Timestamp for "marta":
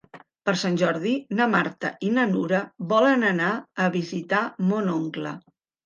1.57-1.93